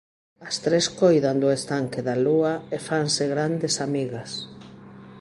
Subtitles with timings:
[0.47, 4.31] As tres coidan do estanque da lúa e fanse grandes amigas.